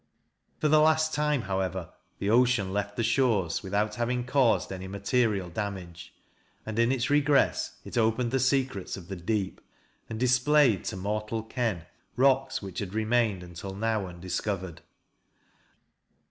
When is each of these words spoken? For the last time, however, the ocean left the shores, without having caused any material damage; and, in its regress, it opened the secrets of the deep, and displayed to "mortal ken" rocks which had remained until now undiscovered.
For 0.57 0.67
the 0.67 0.79
last 0.79 1.13
time, 1.13 1.43
however, 1.43 1.91
the 2.17 2.31
ocean 2.31 2.73
left 2.73 2.95
the 2.95 3.03
shores, 3.03 3.61
without 3.61 3.93
having 3.93 4.23
caused 4.25 4.71
any 4.71 4.87
material 4.87 5.51
damage; 5.51 6.15
and, 6.65 6.79
in 6.79 6.91
its 6.91 7.11
regress, 7.11 7.77
it 7.85 7.99
opened 7.99 8.31
the 8.31 8.39
secrets 8.39 8.97
of 8.97 9.09
the 9.09 9.15
deep, 9.15 9.61
and 10.09 10.19
displayed 10.19 10.85
to 10.85 10.97
"mortal 10.97 11.43
ken" 11.43 11.85
rocks 12.15 12.63
which 12.63 12.79
had 12.79 12.95
remained 12.95 13.43
until 13.43 13.75
now 13.75 14.07
undiscovered. 14.07 14.81